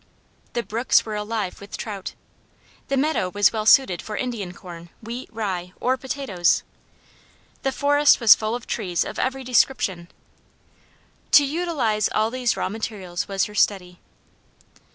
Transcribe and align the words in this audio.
The 0.53 0.63
brooks 0.63 1.05
were 1.05 1.13
alive 1.13 1.61
with 1.61 1.77
trout. 1.77 2.15
The 2.87 2.97
meadow 2.97 3.29
was 3.29 3.53
well 3.53 3.67
suited 3.67 4.01
for 4.01 4.17
Indian 4.17 4.51
corn, 4.51 4.89
wheat, 5.03 5.29
rye, 5.31 5.73
or 5.79 5.95
potatoes. 5.95 6.63
The 7.61 7.71
forest 7.71 8.19
was 8.19 8.33
full 8.33 8.55
of 8.55 8.65
trees 8.65 9.05
of 9.05 9.19
every 9.19 9.43
description. 9.43 10.07
To 11.33 11.45
utilize 11.45 12.09
all 12.15 12.31
these 12.31 12.57
raw 12.57 12.67
materials 12.67 13.27
was 13.27 13.45
her 13.45 13.53
study. 13.53 13.99